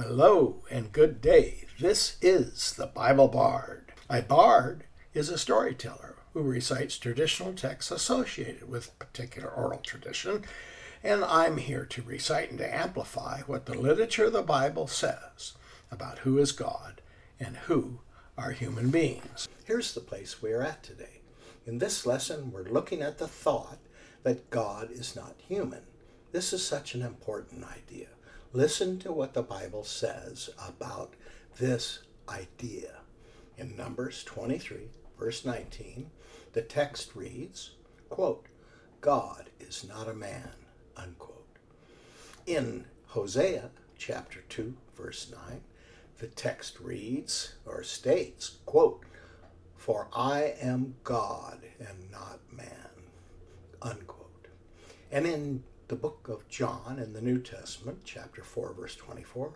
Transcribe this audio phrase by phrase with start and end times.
[0.00, 1.64] Hello and good day.
[1.80, 3.90] This is the Bible Bard.
[4.08, 10.44] A bard is a storyteller who recites traditional texts associated with a particular oral tradition,
[11.02, 15.54] and I'm here to recite and to amplify what the literature of the Bible says
[15.90, 17.02] about who is God
[17.40, 17.98] and who
[18.36, 19.48] are human beings.
[19.64, 21.22] Here's the place we are at today.
[21.66, 23.78] In this lesson, we're looking at the thought
[24.22, 25.82] that God is not human.
[26.30, 28.06] This is such an important idea.
[28.54, 31.12] Listen to what the Bible says about
[31.58, 31.98] this
[32.30, 33.00] idea.
[33.58, 36.10] In Numbers 23, verse 19,
[36.54, 37.72] the text reads,
[38.08, 38.46] quote,
[39.02, 40.52] God is not a man,
[40.96, 41.44] unquote.
[42.46, 45.60] In Hosea chapter 2, verse 9,
[46.18, 49.04] the text reads or states, quote,
[49.76, 52.88] For I am God and not man,
[53.82, 54.48] unquote.
[55.12, 59.54] And in the book of John in the New Testament, chapter 4, verse 24,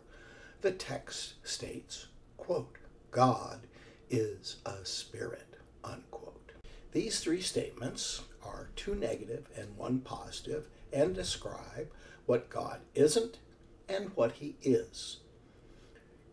[0.62, 2.06] the text states,
[2.38, 2.78] quote,
[3.10, 3.66] God
[4.08, 6.52] is a spirit, unquote.
[6.92, 11.88] These three statements are two negative and one positive and describe
[12.24, 13.38] what God isn't
[13.86, 15.18] and what he is.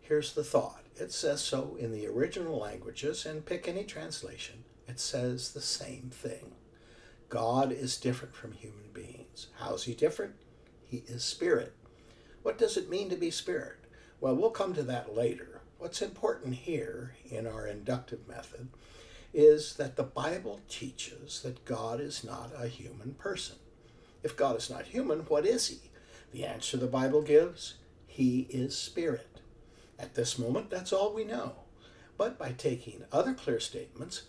[0.00, 0.84] Here's the thought.
[0.96, 4.64] It says so in the original languages, and pick any translation.
[4.88, 6.52] It says the same thing.
[7.30, 9.46] God is different from human beings.
[9.58, 10.34] How is he different?
[10.86, 11.72] He is spirit.
[12.42, 13.76] What does it mean to be spirit?
[14.20, 15.60] Well, we'll come to that later.
[15.78, 18.68] What's important here in our inductive method
[19.32, 23.56] is that the Bible teaches that God is not a human person.
[24.24, 25.90] If God is not human, what is he?
[26.32, 27.74] The answer the Bible gives
[28.06, 29.40] he is spirit.
[29.98, 31.52] At this moment, that's all we know.
[32.18, 34.22] But by taking other clear statements,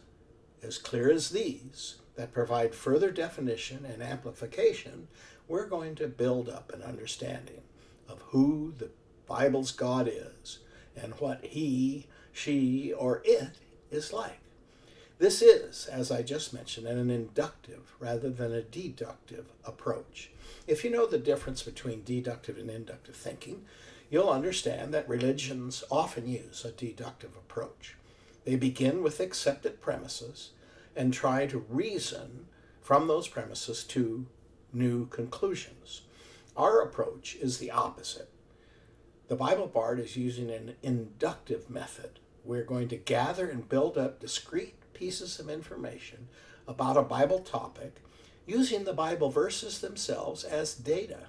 [0.61, 5.07] as clear as these, that provide further definition and amplification,
[5.47, 7.61] we're going to build up an understanding
[8.07, 8.91] of who the
[9.25, 10.59] Bible's God is
[10.95, 13.55] and what he, she, or it
[13.89, 14.37] is like.
[15.17, 20.29] This is, as I just mentioned, an inductive rather than a deductive approach.
[20.67, 23.65] If you know the difference between deductive and inductive thinking,
[24.11, 27.95] you'll understand that religions often use a deductive approach.
[28.45, 30.51] They begin with accepted premises
[30.95, 32.45] and try to reason
[32.81, 34.25] from those premises to
[34.73, 36.01] new conclusions.
[36.57, 38.29] Our approach is the opposite.
[39.27, 42.19] The Bible Bard is using an inductive method.
[42.43, 46.27] We're going to gather and build up discrete pieces of information
[46.67, 48.01] about a Bible topic
[48.45, 51.27] using the Bible verses themselves as data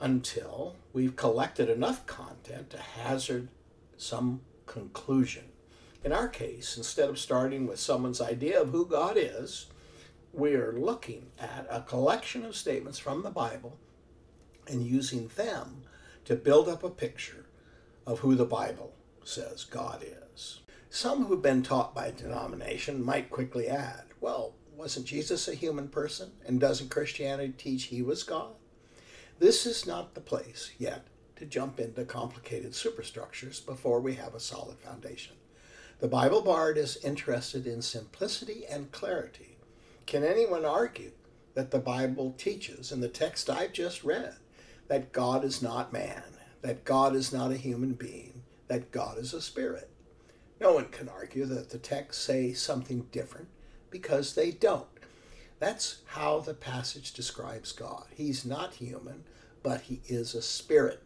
[0.00, 3.48] until we've collected enough content to hazard
[3.96, 5.44] some conclusion.
[6.02, 9.66] In our case, instead of starting with someone's idea of who God is,
[10.32, 13.76] we are looking at a collection of statements from the Bible
[14.66, 15.82] and using them
[16.24, 17.44] to build up a picture
[18.06, 18.94] of who the Bible
[19.24, 20.02] says God
[20.32, 20.60] is.
[20.88, 26.32] Some who've been taught by denomination might quickly add, well, wasn't Jesus a human person?
[26.46, 28.54] And doesn't Christianity teach he was God?
[29.38, 31.06] This is not the place yet
[31.36, 35.36] to jump into complicated superstructures before we have a solid foundation.
[36.00, 39.58] The Bible Bard is interested in simplicity and clarity.
[40.06, 41.12] Can anyone argue
[41.52, 44.36] that the Bible teaches in the text I've just read
[44.88, 46.22] that God is not man,
[46.62, 49.90] that God is not a human being, that God is a spirit?
[50.58, 53.48] No one can argue that the texts say something different
[53.90, 54.88] because they don't.
[55.58, 58.06] That's how the passage describes God.
[58.14, 59.24] He's not human,
[59.62, 61.02] but he is a spirit.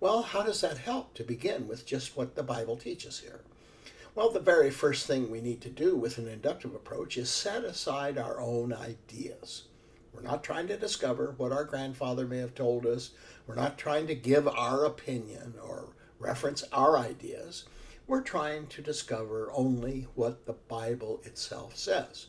[0.00, 3.42] Well, how does that help to begin with just what the Bible teaches here?
[4.14, 7.64] Well, the very first thing we need to do with an inductive approach is set
[7.64, 9.64] aside our own ideas.
[10.12, 13.12] We're not trying to discover what our grandfather may have told us.
[13.46, 17.64] We're not trying to give our opinion or reference our ideas.
[18.06, 22.26] We're trying to discover only what the Bible itself says.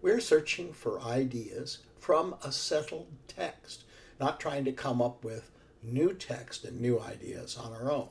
[0.00, 3.84] We're searching for ideas from a settled text,
[4.18, 5.50] not trying to come up with
[5.82, 8.08] new text and new ideas on our own.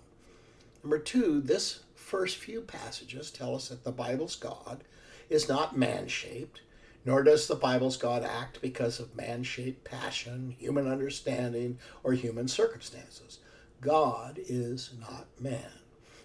[0.85, 4.83] Number two, this first few passages tell us that the Bible's God
[5.31, 6.61] is not man shaped,
[7.03, 12.47] nor does the Bible's God act because of man shaped passion, human understanding, or human
[12.47, 13.39] circumstances.
[13.81, 15.71] God is not man.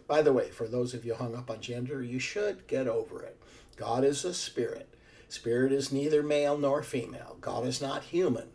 [0.07, 3.23] By the way, for those of you hung up on gender, you should get over
[3.23, 3.39] it.
[3.77, 4.93] God is a spirit.
[5.31, 7.39] Spirit is neither male nor female.
[7.41, 8.49] God is not human.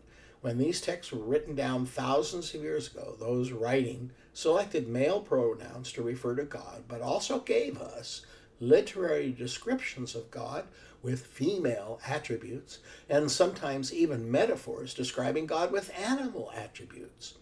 [0.45, 5.91] When these texts were written down thousands of years ago, those writing selected male pronouns
[5.93, 8.23] to refer to God, but also gave us
[8.59, 10.65] literary descriptions of God
[11.01, 12.77] with female attributes,
[13.09, 17.33] and sometimes even metaphors describing God with animal attributes.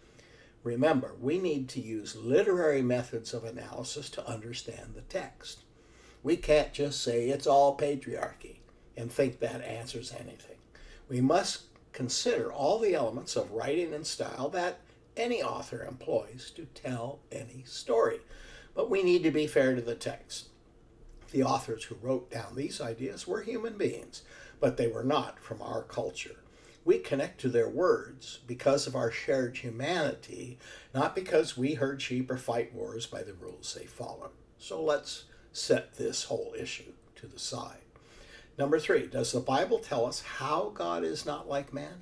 [0.64, 5.64] Remember, we need to use literary methods of analysis to understand the text.
[6.24, 8.60] We can't just say it's all patriarchy
[8.96, 10.56] and think that answers anything.
[11.10, 11.64] We must
[11.94, 14.80] consider all the elements of writing and style that
[15.16, 18.20] any author employs to tell any story.
[18.76, 20.50] But we need to be fair to the text.
[21.32, 24.24] The authors who wrote down these ideas were human beings,
[24.60, 26.38] but they were not from our culture.
[26.86, 30.58] We connect to their words because of our shared humanity,
[30.94, 34.32] not because we herd sheep or fight wars by the rules they follow.
[34.58, 37.80] So let's set this whole issue to the side.
[38.58, 42.02] Number three, does the Bible tell us how God is not like man?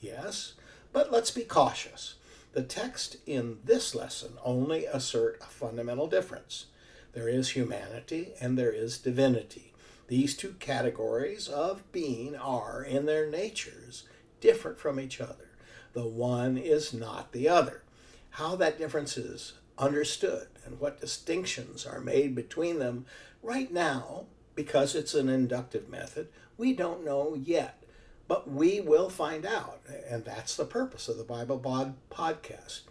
[0.00, 0.54] Yes,
[0.92, 2.14] but let's be cautious.
[2.52, 6.66] The text in this lesson only assert a fundamental difference.
[7.12, 9.72] There is humanity and there is divinity.
[10.08, 14.04] These two categories of being are, in their natures,
[14.40, 15.50] different from each other.
[15.92, 17.82] The one is not the other.
[18.30, 23.06] How that difference is understood and what distinctions are made between them
[23.42, 27.82] right now, because it's an inductive method, we don't know yet.
[28.28, 29.80] But we will find out.
[30.08, 32.82] And that's the purpose of the Bible Bard podcast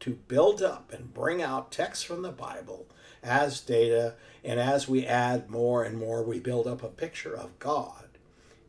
[0.00, 2.86] to build up and bring out texts from the Bible
[3.22, 4.14] as data.
[4.42, 8.08] And as we add more and more, we build up a picture of God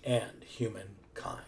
[0.03, 1.45] and humankind.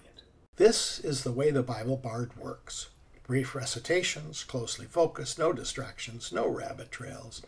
[0.56, 2.89] This is the way the Bible Bard works
[3.24, 7.42] brief recitations, closely focused, no distractions, no rabbit trails.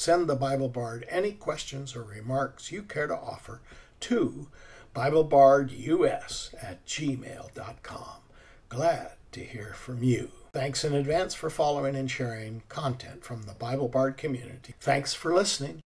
[0.00, 3.60] Send the Bible Bard any questions or remarks you care to offer
[4.00, 4.48] to
[4.94, 8.22] BibleBardUS at gmail.com.
[8.70, 10.30] Glad to hear from you.
[10.54, 14.74] Thanks in advance for following and sharing content from the Bible Bard community.
[14.80, 15.82] Thanks for listening.